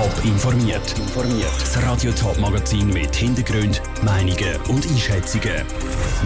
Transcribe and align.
Top 0.00 0.24
informiert. 0.24 0.94
Das 1.60 1.82
Radio 1.82 2.10
Top 2.12 2.38
Magazin 2.38 2.88
mit 2.88 3.14
Hintergrund, 3.14 3.82
Meinungen 4.02 4.56
und 4.70 4.86
Einschätzungen 4.86 5.62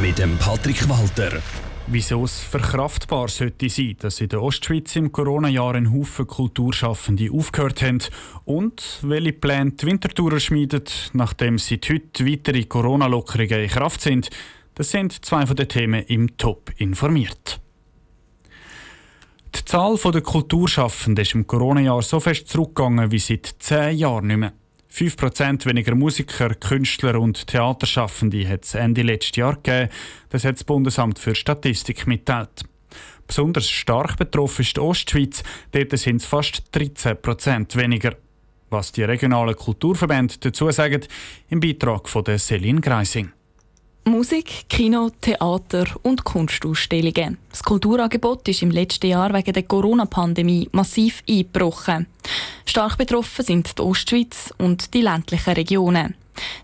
mit 0.01 0.17
dem 0.17 0.39
Patrick 0.39 0.89
Walter. 0.89 1.43
Wieso 1.89 2.23
es 2.23 2.39
verkraftbar 2.39 3.27
sollte 3.27 3.69
sein, 3.69 3.97
dass 3.99 4.21
in 4.21 4.29
der 4.29 4.41
Ostschweiz 4.41 4.95
im 4.95 5.11
Corona-Jahr 5.11 5.75
ein 5.75 5.93
Haufen 5.93 6.29
Kulturschaffende 6.29 7.33
aufgehört 7.33 7.83
haben 7.83 7.99
und 8.45 9.01
welche 9.03 9.33
Pläne 9.33 9.73
die 9.73 9.87
Wintertourer 9.87 10.39
schmiedet, 10.39 11.11
nachdem 11.13 11.59
sie 11.59 11.81
heute 11.91 12.27
weitere 12.31 12.67
Corona-Lockerungen 12.67 13.65
in 13.65 13.71
Kraft 13.71 14.03
sind, 14.03 14.31
das 14.77 14.93
sind 14.93 15.25
zwei 15.25 15.47
von 15.47 15.57
den 15.57 15.69
Themen 15.69 16.05
im 16.05 16.37
Top 16.37 16.71
informiert. 16.77 17.59
Die 19.57 19.65
Zahl 19.65 19.97
der 19.97 20.21
Kulturschaffenden 20.21 21.23
ist 21.23 21.35
im 21.35 21.47
Corona-Jahr 21.47 22.03
so 22.03 22.19
fest 22.19 22.49
zurückgegangen 22.49 23.13
wie 23.13 23.19
seit 23.19 23.55
zehn 23.61 23.97
Jahren 23.97 24.27
nicht 24.27 24.37
mehr. 24.37 24.53
5% 24.93 25.67
weniger 25.67 25.95
Musiker, 25.95 26.55
Künstler 26.55 27.21
und 27.21 27.47
Theaterschaffende 27.47 28.49
hat 28.49 28.65
es 28.65 28.75
Ende 28.75 29.03
letzten 29.03 29.41
Jahr 29.41 29.57
gegeben. 29.57 29.91
Das 30.29 30.45
hat 30.45 30.57
das 30.57 30.65
Bundesamt 30.65 31.19
für 31.19 31.35
Statistik 31.35 32.07
mitteilt. 32.07 32.65
Besonders 33.27 33.71
stark 33.71 34.17
betroffen 34.17 34.63
ist 34.63 34.77
die 34.77 34.81
Ostschweiz. 34.81 35.43
Dort 35.73 35.99
sind 35.99 36.17
es 36.17 36.27
fast 36.27 36.63
13% 36.75 37.77
weniger. 37.77 38.17
Was 38.71 38.93
die 38.93 39.03
regionalen 39.05 39.57
Kulturverbände 39.57 40.35
dazu 40.41 40.71
sagen, 40.71 41.03
im 41.49 41.61
Beitrag 41.61 42.09
von 42.09 42.25
der 42.25 42.39
Celine 42.39 42.81
Greising. 42.81 43.33
Musik, 44.07 44.67
Kino, 44.69 45.11
Theater 45.21 45.87
und 46.03 46.25
Kunstausstellungen. 46.25 47.39
Das 47.51 47.63
Kulturangebot 47.63 48.47
ist 48.49 48.61
im 48.61 48.71
letzten 48.71 49.07
Jahr 49.07 49.33
wegen 49.33 49.55
der 49.55 49.63
Corona-Pandemie 49.63 50.69
massiv 50.73 51.23
eingebrochen. 51.27 52.07
Stark 52.67 52.99
betroffen 52.99 53.45
sind 53.45 53.79
die 53.79 53.83
Ostschweiz 53.83 54.53
und 54.59 54.93
die 54.93 55.01
ländlichen 55.01 55.55
Regionen. 55.55 56.15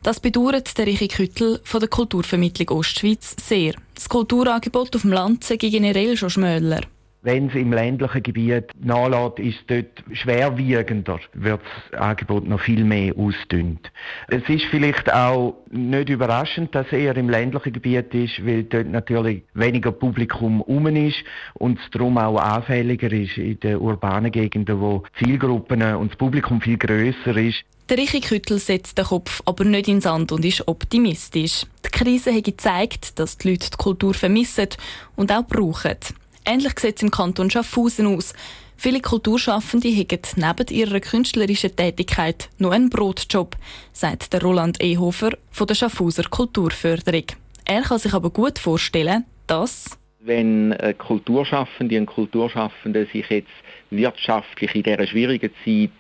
Das 0.03 0.21
bedauert 0.21 0.77
der 0.77 0.87
Richie 0.87 1.09
Küttel 1.09 1.61
von 1.65 1.81
der 1.81 1.89
Kulturvermittlung 1.89 2.79
Ostschweiz 2.79 3.35
sehr. 3.43 3.75
Das 3.95 4.09
Kulturangebot 4.09 4.95
auf 4.95 5.03
dem 5.03 5.13
Land 5.13 5.45
sei 5.45 5.57
generell 5.57 6.19
schon 6.19 6.31
schmäler. 6.31 6.83
Wenn 7.23 7.49
es 7.49 7.55
im 7.55 7.71
ländlichen 7.71 8.23
Gebiet 8.23 8.71
nachlässt, 8.83 9.39
ist 9.39 9.59
dort 9.67 10.03
schwerwiegender, 10.13 11.21
wird 11.35 11.61
das 11.91 12.01
Angebot 12.01 12.49
noch 12.49 12.61
viel 12.61 12.83
mehr 12.83 13.15
ausdünnt. 13.15 13.93
Es 14.29 14.49
ist 14.49 14.65
vielleicht 14.71 15.13
auch 15.13 15.57
nicht 15.71 16.09
überraschend, 16.09 16.75
dass 16.75 16.87
es 16.87 16.93
eher 16.95 17.15
im 17.19 17.29
ländlichen 17.29 17.75
Gebiet 17.75 18.15
ist, 18.15 18.45
weil 18.47 18.63
dort 18.63 18.87
natürlich 18.87 19.43
weniger 19.53 19.93
Publikum 19.93 20.63
um 20.63 20.87
ist 20.87 21.23
und 21.55 21.79
es 21.79 21.91
darum 21.91 22.17
auch 22.17 22.39
anfälliger 22.39 23.13
ist 23.13 23.37
in 23.37 23.61
den 23.61 23.77
urbanen 23.77 24.33
Gegenden, 24.33 24.81
wo 24.81 25.03
Zielgruppen 25.19 25.83
und 25.97 26.13
das 26.13 26.17
Publikum 26.17 26.63
viel 26.63 26.79
grösser 26.79 27.37
ist. 27.37 27.65
Der 27.91 27.99
Richie 27.99 28.21
Küttel 28.21 28.59
setzt 28.59 28.97
den 28.97 29.05
Kopf 29.05 29.43
aber 29.45 29.65
nicht 29.65 29.89
in 29.89 29.97
den 29.97 30.01
Sand 30.01 30.33
und 30.33 30.45
ist 30.45 30.67
optimistisch. 30.69 31.67
Die 31.85 31.91
Krise 31.91 32.33
hat 32.33 32.45
gezeigt, 32.45 33.19
dass 33.19 33.37
die 33.37 33.51
Leute 33.51 33.69
die 33.71 33.77
Kultur 33.77 34.15
vermissen 34.15 34.69
und 35.17 35.33
auch 35.33 35.45
brauchen. 35.45 35.97
Ähnlich 36.45 36.79
sieht 36.79 36.97
es 36.97 37.03
im 37.03 37.11
Kanton 37.11 37.51
Schaffhausen 37.51 38.07
aus. 38.07 38.33
Viele 38.77 39.01
Kulturschaffende 39.01 39.89
haben 39.89 40.21
neben 40.37 40.75
ihrer 40.75 41.01
künstlerischen 41.01 41.77
Tätigkeit 41.77 42.49
noch 42.59 42.71
einen 42.71 42.89
Brotjob, 42.89 43.57
sagt 43.93 44.33
der 44.33 44.43
Roland 44.43 44.83
Ehofer 44.83 45.33
von 45.51 45.67
der 45.67 45.75
Schaffhauser 45.75 46.25
Kulturförderung. 46.25 47.27
Er 47.67 47.83
kann 47.83 47.99
sich 47.99 48.15
aber 48.15 48.31
gut 48.31 48.59
vorstellen, 48.59 49.25
dass 49.47 49.99
wenn 50.21 50.77
Kulturschaffende 50.99 51.99
und 51.99 52.07
Kulturschaffende 52.07 53.07
sich 53.13 53.29
jetzt 53.31 53.49
wirtschaftlich 53.91 54.75
in 54.75 54.83
dieser 54.83 55.07
schwierigen 55.07 55.51
Zeit 55.65 55.91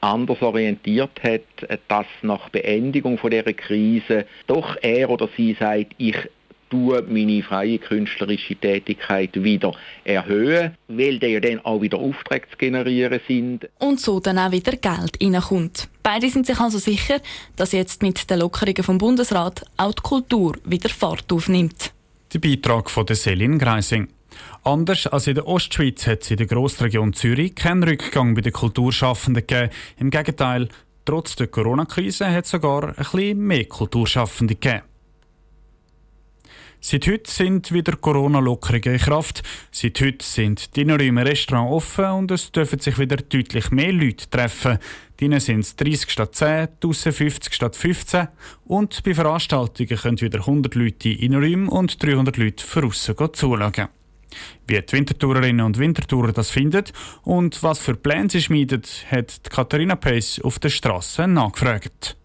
anders 0.00 0.42
orientiert 0.42 1.22
hat, 1.22 1.80
dass 1.88 2.06
nach 2.22 2.48
Beendigung 2.50 3.18
von 3.18 3.30
dieser 3.30 3.52
Krise 3.52 4.26
doch 4.46 4.76
er 4.82 5.10
oder 5.10 5.28
sie 5.36 5.56
sagt, 5.58 5.92
ich 5.98 6.16
tue 6.74 7.02
meine 7.02 7.42
freie 7.42 7.78
künstlerische 7.78 8.56
Tätigkeit 8.56 9.30
wieder 9.34 9.74
erhöhen, 10.02 10.76
weil 10.88 11.18
die 11.18 11.26
ja 11.26 11.40
dann 11.40 11.64
auch 11.64 11.80
wieder 11.80 11.98
Aufträge 11.98 12.48
zu 12.50 12.56
generieren 12.56 13.20
sind. 13.28 13.68
Und 13.78 14.00
so 14.00 14.18
dann 14.18 14.38
auch 14.38 14.50
wieder 14.50 14.72
Geld 14.72 15.18
reinkommt. 15.22 15.88
Beide 16.02 16.28
sind 16.28 16.46
sich 16.46 16.58
also 16.58 16.78
sicher, 16.78 17.20
dass 17.56 17.72
jetzt 17.72 18.02
mit 18.02 18.28
den 18.28 18.40
Lockerungen 18.40 18.82
vom 18.82 18.98
Bundesrat 18.98 19.64
auch 19.76 19.94
die 19.94 20.02
Kultur 20.02 20.56
wieder 20.64 20.88
Fahrt 20.88 21.32
aufnimmt. 21.32 21.92
Der 22.32 22.40
Beitrag 22.40 22.90
von 22.90 23.06
der 23.06 23.16
Selin 23.16 23.58
Greising. 23.58 24.08
Anders 24.64 25.06
als 25.06 25.28
in 25.28 25.36
der 25.36 25.46
Ostschweiz 25.46 26.06
hat 26.08 26.22
es 26.22 26.30
in 26.32 26.38
der 26.38 26.46
Grossregion 26.46 27.12
Zürich 27.12 27.54
keinen 27.54 27.84
Rückgang 27.84 28.34
bei 28.34 28.40
den 28.40 28.52
Kulturschaffenden 28.52 29.46
gegeben. 29.46 29.70
Im 29.98 30.10
Gegenteil, 30.10 30.68
trotz 31.04 31.36
der 31.36 31.46
Corona-Krise 31.46 32.28
hat 32.28 32.46
es 32.46 32.50
sogar 32.50 32.88
ein 32.88 32.94
bisschen 32.96 33.38
mehr 33.38 33.66
Kulturschaffende 33.66 34.56
gegeben. 34.56 34.82
Seit 36.86 37.06
heute 37.06 37.30
sind 37.30 37.72
wieder 37.72 37.96
Corona-Lockerungen 37.96 38.92
in 38.92 38.98
Kraft. 38.98 39.42
Seit 39.70 39.98
heute 40.02 40.22
sind 40.22 40.76
die 40.76 40.82
Innenräume 40.82 41.24
Restaurant 41.24 41.72
offen 41.72 42.04
und 42.04 42.30
es 42.30 42.52
dürfen 42.52 42.78
sich 42.78 42.98
wieder 42.98 43.16
deutlich 43.16 43.70
mehr 43.70 43.90
Leute 43.90 44.28
treffen. 44.28 44.76
Drinnen 45.16 45.40
sind 45.40 45.60
es 45.60 45.76
30 45.76 46.10
statt 46.10 46.34
10, 46.34 46.68
draussen 46.80 47.12
50 47.12 47.54
statt 47.54 47.74
15 47.74 48.28
und 48.66 49.02
bei 49.02 49.14
Veranstaltungen 49.14 49.96
können 49.96 50.20
wieder 50.20 50.40
100 50.40 50.74
Leute 50.74 51.08
in 51.08 51.32
Innenräumen 51.32 51.68
und 51.70 52.02
300 52.02 52.36
Leute 52.36 52.66
draussen 52.66 53.16
zuschauen. 53.32 53.88
Wie 54.66 54.82
die 54.82 54.92
Wintertourerinnen 54.92 55.64
und 55.64 55.78
Wintertourer 55.78 56.32
das 56.32 56.50
finden 56.50 56.84
und 57.22 57.62
was 57.62 57.78
für 57.78 57.94
Pläne 57.94 58.28
sie 58.28 58.42
schmieden, 58.42 58.82
hat 59.10 59.40
Katharina 59.48 59.96
Pace 59.96 60.38
auf 60.44 60.58
der 60.58 60.68
Straße 60.68 61.26
nachgefragt. 61.28 62.18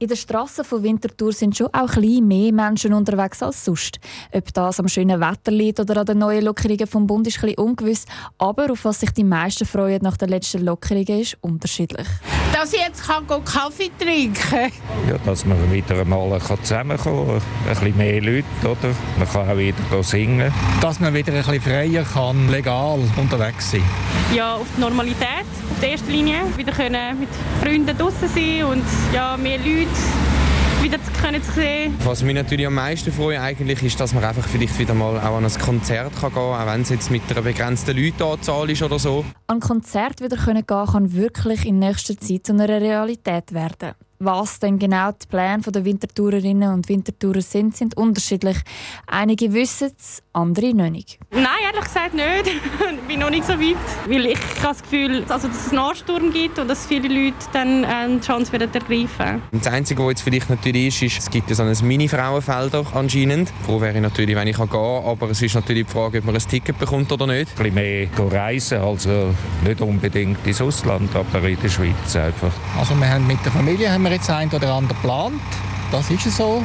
In 0.00 0.08
den 0.08 0.16
Strassen 0.16 0.64
von 0.64 0.82
Winterthur 0.82 1.32
sind 1.32 1.56
schon 1.56 1.68
auch 1.68 1.96
ein 1.96 2.26
mehr 2.26 2.52
Menschen 2.52 2.92
unterwegs 2.92 3.40
als 3.44 3.64
sonst. 3.64 4.00
Ob 4.32 4.52
das 4.52 4.80
am 4.80 4.88
schönen 4.88 5.20
Wetter 5.20 5.52
liegt 5.52 5.78
oder 5.78 6.00
an 6.00 6.06
den 6.06 6.18
neuen 6.18 6.44
Lockerungen 6.44 6.88
vom 6.88 7.06
Bund 7.06 7.28
ist 7.28 7.42
ein 7.44 7.54
ungewiss. 7.54 8.04
Aber 8.36 8.72
auf 8.72 8.84
was 8.84 8.98
sich 9.00 9.12
die 9.12 9.22
meisten 9.22 9.64
freuen 9.64 10.02
nach 10.02 10.16
der 10.16 10.26
letzten 10.26 10.64
Lockerungen 10.64 11.20
ist 11.20 11.38
unterschiedlich. 11.42 12.08
Dass 12.52 12.72
ich 12.72 12.80
jetzt 12.80 13.04
kann 13.04 13.24
Kaffee 13.44 13.90
trinken 13.96 14.34
kann. 14.34 14.72
Ja, 15.08 15.16
dass 15.24 15.46
man 15.46 15.72
wieder 15.72 16.00
einmal 16.00 16.40
zusammenkommen 16.40 17.40
kann. 17.40 17.68
Ein 17.68 17.74
bisschen 17.74 17.96
mehr 17.96 18.20
Leute, 18.20 18.46
oder? 18.64 18.94
Man 19.16 19.28
kann 19.28 19.48
auch 19.48 19.56
wieder 19.56 20.02
singen. 20.02 20.52
Dass 20.80 20.98
man 20.98 21.14
wieder 21.14 21.32
ein 21.32 21.38
bisschen 21.38 21.60
freier 21.60 22.02
kann, 22.02 22.48
legal 22.50 22.98
unterwegs 23.16 23.70
sein. 23.70 23.84
Ja, 24.34 24.54
auf 24.54 24.66
die 24.76 24.80
Normalität, 24.80 25.43
auf 25.74 25.80
der 25.80 25.90
ersten 25.90 26.10
Linie. 26.10 26.36
Wieder 26.56 26.72
können 26.72 27.18
mit 27.18 27.28
Freunden 27.60 27.98
draußen 27.98 28.28
sein 28.28 28.64
und 28.64 28.84
ja, 29.12 29.36
mehr 29.36 29.58
Leute 29.58 29.88
wieder 30.82 31.02
zu 31.02 31.10
können 31.20 31.42
zu 31.42 31.52
sehen. 31.52 31.94
Was 32.04 32.22
mich 32.22 32.34
natürlich 32.34 32.66
am 32.66 32.74
meisten 32.74 33.10
freut, 33.10 33.38
eigentlich, 33.38 33.82
ist, 33.82 33.98
dass 33.98 34.12
man 34.12 34.22
einfach 34.22 34.46
vielleicht 34.46 34.78
wieder 34.78 34.94
mal 34.94 35.18
auch 35.18 35.36
an 35.36 35.44
ein 35.44 35.52
Konzert 35.58 36.12
kann 36.14 36.32
gehen 36.32 36.34
kann, 36.34 36.68
auch 36.68 36.72
wenn 36.72 36.82
es 36.82 36.90
jetzt 36.90 37.10
mit 37.10 37.22
einer 37.30 37.42
begrenzten 37.42 37.96
Leuteanzahl 37.96 38.70
ist 38.70 38.82
oder 38.82 38.98
so. 38.98 39.24
An 39.46 39.60
Konzert 39.60 40.20
wieder 40.20 40.36
können 40.36 40.64
gehen 40.66 40.86
kann 40.86 41.12
wirklich 41.12 41.66
in 41.66 41.78
nächster 41.78 42.16
Zeit 42.18 42.46
zu 42.46 42.52
einer 42.52 42.68
Realität 42.68 43.52
werden. 43.52 43.94
Was 44.18 44.60
denn 44.60 44.78
genau 44.78 45.10
die 45.10 45.26
Pläne 45.26 45.62
der 45.62 45.84
Wintertourerinnen 45.84 46.72
und 46.72 46.88
Wintertourer 46.88 47.42
sind, 47.42 47.76
sind 47.76 47.96
unterschiedlich. 47.96 48.56
Einige 49.06 49.52
wissen 49.52 49.90
es, 49.98 50.22
andere 50.32 50.72
noch 50.72 50.88
nicht. 50.88 51.18
Nein, 51.30 51.46
ehrlich 51.64 51.84
gesagt 51.84 52.14
nicht. 52.14 52.46
ich 52.94 53.08
bin 53.08 53.20
noch 53.20 53.30
nicht 53.30 53.44
so 53.44 53.54
weit. 53.54 53.76
Weil 54.08 54.26
ich 54.26 54.38
habe 54.62 54.68
das 54.68 54.82
Gefühl, 54.82 55.24
also, 55.28 55.48
dass 55.48 55.66
es 55.66 55.70
einen 55.70 55.78
Ansturm 55.78 56.32
gibt 56.32 56.58
und 56.58 56.68
dass 56.68 56.86
viele 56.86 57.08
Leute 57.08 57.36
dann 57.52 57.84
eine 57.84 58.20
Chance 58.20 58.52
werden 58.52 58.72
ergreifen. 58.72 59.42
Das 59.52 59.66
Einzige, 59.66 60.02
was 60.02 60.10
jetzt 60.10 60.22
vielleicht 60.22 60.48
natürlich 60.48 61.02
ist, 61.02 61.02
ist, 61.02 61.18
es 61.18 61.30
gibt 61.30 61.50
ja 61.50 61.56
so 61.56 61.64
ein 61.64 61.76
Mini-Frauenfeld 61.82 62.74
anscheinend. 62.94 63.52
Froh 63.64 63.80
wäre 63.80 63.94
ich 63.94 64.00
natürlich, 64.02 64.36
wenn 64.36 64.48
ich 64.48 64.56
gehen 64.56 64.70
kann, 64.70 65.04
aber 65.04 65.30
es 65.30 65.42
ist 65.42 65.54
natürlich 65.54 65.86
die 65.86 65.92
Frage, 65.92 66.18
ob 66.18 66.24
man 66.24 66.36
ein 66.36 66.42
Ticket 66.42 66.78
bekommt 66.78 67.10
oder 67.10 67.26
nicht. 67.26 67.50
Ein 67.58 67.72
bisschen 67.72 67.74
mehr 67.74 68.08
reisen, 68.18 68.78
also 68.78 69.34
nicht 69.64 69.80
unbedingt 69.80 70.46
ins 70.46 70.60
Ausland, 70.60 71.10
aber 71.14 71.48
in 71.48 71.60
der 71.60 71.68
Schweiz 71.68 72.16
einfach. 72.16 72.52
Also 72.78 72.94
wir 72.94 73.08
haben 73.08 73.26
mit 73.26 73.44
der 73.44 73.52
Familie 73.52 73.90
haben 73.90 74.03
wir 74.04 74.12
jetzt 74.12 74.28
ein 74.28 74.50
oder 74.50 74.72
andere 74.74 74.94
geplant. 74.94 75.40
Das 75.90 76.10
ist 76.10 76.30
so. 76.36 76.62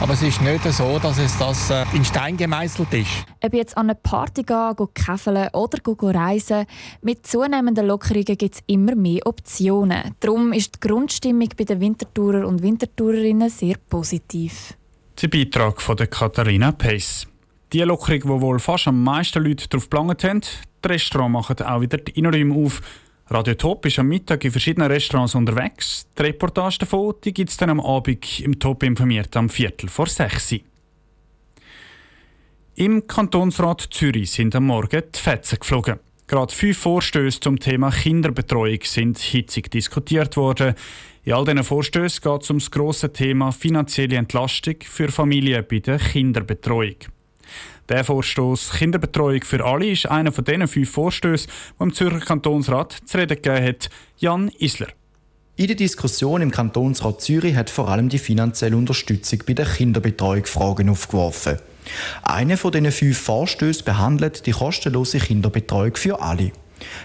Aber 0.00 0.14
es 0.14 0.22
ist 0.22 0.40
nicht 0.40 0.64
so, 0.72 0.98
dass 0.98 1.18
es 1.18 1.38
das 1.38 1.70
äh, 1.70 1.84
in 1.92 2.04
Stein 2.04 2.36
gemeißelt 2.36 2.92
ist. 2.94 3.10
Ob 3.44 3.54
jetzt 3.54 3.76
an 3.76 3.90
eine 3.90 3.94
Party 3.94 4.42
gehen, 4.42 4.74
käfeln 4.94 5.48
oder 5.52 5.78
reisen, 6.14 6.66
mit 7.02 7.26
zunehmenden 7.26 7.86
Lockerungen 7.86 8.24
gibt 8.24 8.54
es 8.54 8.62
immer 8.66 8.96
mehr 8.96 9.20
Optionen. 9.26 10.14
Darum 10.18 10.52
ist 10.52 10.76
die 10.76 10.88
Grundstimmung 10.88 11.50
bei 11.56 11.64
den 11.64 11.80
Wintertourer 11.80 12.48
und 12.48 12.62
Wintertourerinnen 12.62 13.50
sehr 13.50 13.76
positiv. 13.88 14.74
Der 15.20 15.28
Beitrag 15.28 15.80
von 15.80 15.96
der 15.96 16.08
Katharina 16.08 16.72
Pace. 16.72 17.28
Die 17.72 17.80
Lockerung, 17.82 18.20
die 18.20 18.42
wohl 18.42 18.58
fast 18.58 18.88
am 18.88 19.04
meisten 19.04 19.44
Leute 19.44 19.68
darauf 19.68 19.88
geplant 19.88 20.24
haben, 20.24 20.40
die 20.84 20.88
Restaurants 20.88 21.32
machen 21.32 21.66
auch 21.66 21.80
wieder 21.80 21.98
die 21.98 22.18
Innenräume 22.18 22.54
auf. 22.54 22.80
Radio 23.32 23.54
Top 23.54 23.86
ist 23.86 23.98
am 23.98 24.08
Mittag 24.08 24.44
in 24.44 24.50
verschiedenen 24.50 24.90
Restaurants 24.90 25.34
unterwegs. 25.34 26.06
Die 26.18 26.22
Reportage 26.22 26.76
davon 26.80 27.14
gibt 27.22 27.48
es 27.48 27.56
dann 27.56 27.70
am 27.70 27.80
Abend 27.80 28.40
im 28.40 28.58
Top 28.58 28.82
informiert 28.82 29.34
am 29.38 29.48
Viertel 29.48 29.88
vor 29.88 30.06
sechs. 30.06 30.54
Im 32.74 33.06
Kantonsrat 33.06 33.88
Zürich 33.90 34.32
sind 34.32 34.54
am 34.54 34.66
Morgen 34.66 35.02
die 35.14 35.18
Fetzen 35.18 35.58
geflogen. 35.58 35.98
Gerade 36.26 36.54
fünf 36.54 36.76
Vorstöße 36.76 37.40
zum 37.40 37.58
Thema 37.58 37.90
Kinderbetreuung 37.90 38.80
sind 38.84 39.18
hitzig 39.18 39.70
diskutiert 39.70 40.36
worden. 40.36 40.74
In 41.24 41.32
all 41.32 41.46
diesen 41.46 41.64
Vorstößen 41.64 42.20
geht 42.22 42.42
es 42.42 42.50
um 42.50 42.58
das 42.58 42.70
grosse 42.70 43.14
Thema 43.14 43.50
finanzielle 43.50 44.16
Entlastung 44.16 44.76
für 44.82 45.10
Familien 45.10 45.64
bei 45.66 45.78
der 45.78 45.98
Kinderbetreuung. 45.98 46.96
Der 47.92 48.04
Vorstoß 48.04 48.70
Kinderbetreuung 48.78 49.42
für 49.42 49.62
alle 49.62 49.90
ist 49.90 50.06
einer 50.06 50.32
von 50.32 50.44
diesen 50.44 50.66
fünf 50.66 50.90
Vorstößen, 50.92 51.50
die 51.78 51.82
im 51.82 51.92
Zürcher 51.92 52.20
Kantonsrat 52.20 52.96
zu 53.04 53.18
reden 53.18 53.36
gegeben 53.36 53.66
hat. 53.66 53.90
Jan 54.16 54.48
Isler. 54.58 54.86
In 55.56 55.66
der 55.66 55.76
Diskussion 55.76 56.40
im 56.40 56.50
Kantonsrat 56.50 57.20
Zürich 57.20 57.54
hat 57.54 57.68
vor 57.68 57.90
allem 57.90 58.08
die 58.08 58.16
finanzielle 58.16 58.78
Unterstützung 58.78 59.42
bei 59.46 59.52
der 59.52 59.66
Kinderbetreuung 59.66 60.46
Fragen 60.46 60.88
aufgeworfen. 60.88 61.58
Einer 62.22 62.56
von 62.56 62.72
diesen 62.72 62.92
fünf 62.92 63.18
Vorstößen 63.18 63.84
behandelt 63.84 64.46
die 64.46 64.52
kostenlose 64.52 65.18
Kinderbetreuung 65.18 65.94
für 65.96 66.22
alle. 66.22 66.52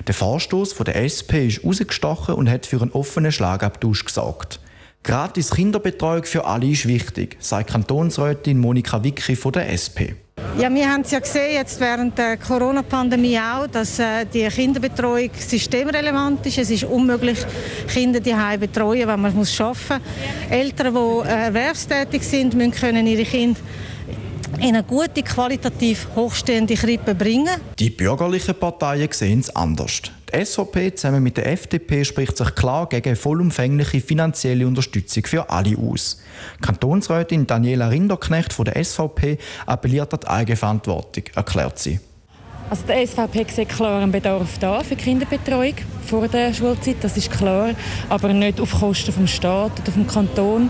Der 0.07 0.13
Vorstoß 0.13 0.71
von 0.71 0.85
der 0.85 1.03
SP 1.03 1.47
ist 1.47 1.65
rausgestochen 1.65 2.35
und 2.35 2.49
hat 2.49 2.65
für 2.65 2.81
einen 2.81 2.91
offenen 2.91 3.33
Schlagabtausch 3.33 4.05
gesorgt. 4.05 4.61
Gratis 5.03 5.51
Kinderbetreuung 5.51 6.23
für 6.23 6.45
alle 6.45 6.67
ist 6.69 6.87
wichtig, 6.87 7.35
sagt 7.41 7.71
Kantonsrätin 7.71 8.57
Monika 8.57 9.03
Wicki 9.03 9.35
von 9.35 9.51
der 9.51 9.67
SP. 9.75 10.15
Ja, 10.59 10.73
wir 10.73 10.91
haben 10.91 11.01
es 11.01 11.11
ja 11.11 11.19
gesehen, 11.19 11.53
jetzt 11.53 11.79
während 11.79 12.17
der 12.17 12.35
Corona-Pandemie 12.37 13.37
auch, 13.37 13.67
dass 13.67 13.99
äh, 13.99 14.25
die 14.25 14.47
Kinderbetreuung 14.47 15.29
systemrelevant 15.37 16.43
ist. 16.47 16.57
Es 16.57 16.71
ist 16.71 16.83
unmöglich, 16.83 17.37
Kinder 17.87 18.19
die 18.19 18.31
zu 18.31 18.59
betreuen, 18.59 19.07
wenn 19.07 19.21
man 19.21 19.25
arbeiten 19.25 19.37
muss. 19.37 19.59
Eltern, 20.49 20.95
die 20.95 21.29
äh, 21.29 21.45
erwerbstätig 21.45 22.23
sind, 22.23 22.55
müssen 22.55 22.71
können 22.71 23.05
ihre 23.05 23.23
Kinder 23.23 23.59
in 24.59 24.75
eine 24.75 24.83
gute, 24.83 25.21
qualitativ 25.21 26.07
hochstehende 26.15 26.73
Krippe 26.73 27.13
bringen. 27.13 27.61
Die 27.77 27.91
bürgerlichen 27.91 28.55
Parteien 28.55 29.09
sehen 29.11 29.41
es 29.41 29.55
anders. 29.55 30.01
Die 30.33 30.45
SVP 30.45 30.93
zusammen 30.93 31.23
mit 31.23 31.37
der 31.37 31.47
FDP 31.47 32.03
spricht 32.03 32.35
sich 32.37 32.53
klar 32.53 32.89
gegen 32.89 33.15
vollumfängliche 33.15 34.01
finanzielle 34.01 34.67
Unterstützung 34.67 35.25
für 35.25 35.49
alle 35.49 35.77
aus. 35.77 36.21
Kantonsrätin 36.61 37.47
Daniela 37.47 37.87
Rinderknecht 37.87 38.51
von 38.51 38.65
der 38.65 38.83
SVP 38.83 39.37
appelliert 39.65 40.13
an 40.13 40.19
die 40.19 40.27
Eigenverantwortung, 40.27 41.23
erklärt 41.33 41.79
sie. 41.79 41.99
Also 42.69 42.85
der 42.85 43.07
SVP 43.07 43.45
sieht 43.49 43.69
klar 43.69 44.01
einen 44.01 44.11
Bedarf 44.11 44.57
da 44.59 44.81
für 44.81 44.95
Kinderbetreuung 44.95 45.75
vor 46.07 46.27
der 46.27 46.53
Schulzeit, 46.53 46.97
das 47.01 47.17
ist 47.17 47.31
klar, 47.31 47.71
aber 48.09 48.31
nicht 48.31 48.61
auf 48.61 48.79
Kosten 48.79 49.11
vom 49.11 49.27
Staat 49.27 49.79
oder 49.81 49.91
vom 49.91 50.07
Kanton. 50.07 50.69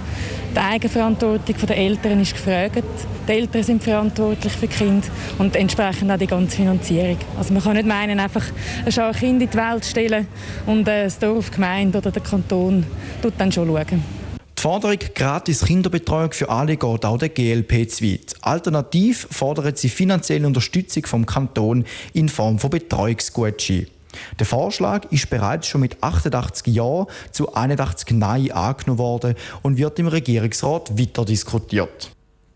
Die 0.55 0.59
Eigenverantwortung 0.59 1.55
der 1.67 1.77
Eltern 1.77 2.21
ist 2.21 2.33
gefragt. 2.33 2.83
Die 3.27 3.31
Eltern 3.31 3.63
sind 3.63 3.83
verantwortlich 3.83 4.53
für 4.53 4.67
Kinder 4.67 5.07
und 5.37 5.55
entsprechend 5.55 6.11
auch 6.11 6.17
die 6.17 6.27
ganze 6.27 6.57
Finanzierung. 6.57 7.17
Also 7.37 7.53
man 7.53 7.63
kann 7.63 7.75
nicht 7.75 7.87
meinen, 7.87 8.19
einfach 8.19 8.45
ein 8.85 9.13
Kind 9.13 9.41
in 9.43 9.49
die 9.49 9.57
Welt 9.57 9.85
stellen 9.85 10.27
und 10.65 10.87
das 10.87 11.19
Dorf, 11.19 11.49
die 11.49 11.55
Gemeinde 11.55 11.99
oder 11.99 12.11
der 12.11 12.23
Kanton 12.23 12.85
tut 13.21 13.33
dann 13.37 13.51
schon 13.51 13.67
schauen. 13.67 14.26
Die 14.57 14.63
Forderung 14.63 14.97
gratis 15.13 15.65
Kinderbetreuung 15.65 16.31
für 16.31 16.49
alle 16.49 16.77
geht 16.77 17.05
auch 17.05 17.17
der 17.19 17.29
GLP 17.29 17.87
zu 17.91 18.03
weit. 18.03 18.33
Alternativ 18.41 19.27
fordert 19.29 19.77
sie 19.77 19.87
finanzielle 19.87 20.47
Unterstützung 20.47 21.05
vom 21.05 21.27
Kanton 21.27 21.85
in 22.13 22.27
Form 22.27 22.57
von 22.57 22.71
Betreuungsgutschein. 22.71 23.85
Der 24.39 24.47
Vorschlag 24.47 25.11
ist 25.11 25.29
bereits 25.29 25.67
schon 25.67 25.81
mit 25.81 26.01
88 26.01 26.73
Ja 26.73 27.05
zu 27.31 27.53
81 27.53 28.17
Nein 28.17 28.51
angenommen 28.51 28.97
worden 28.97 29.35
und 29.61 29.77
wird 29.77 29.99
im 29.99 30.07
Regierungsrat 30.07 30.97
weiter 30.97 31.23
diskutiert. 31.23 32.09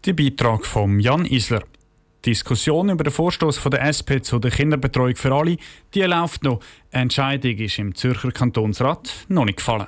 Der 0.04 0.14
Beitrag 0.14 0.66
von 0.66 1.00
Jan 1.00 1.26
Isler. 1.26 1.62
Die 2.26 2.32
Diskussion 2.32 2.90
über 2.90 3.04
den 3.04 3.14
Vorstoß 3.14 3.62
der 3.72 3.84
SP 3.86 4.22
zu 4.22 4.40
der 4.40 4.50
Kinderbetreuung 4.50 5.16
für 5.16 5.34
alle, 5.36 5.58
die 5.94 6.02
läuft 6.02 6.44
noch. 6.44 6.62
Eine 6.92 7.04
Entscheidung 7.04 7.58
ist 7.58 7.78
im 7.78 7.94
Zürcher 7.94 8.32
Kantonsrat 8.32 9.12
noch 9.28 9.46
nicht 9.46 9.58
gefallen. 9.58 9.88